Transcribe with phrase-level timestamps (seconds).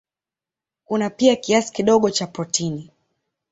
[0.85, 2.91] Kuna pia kiasi kidogo cha protini.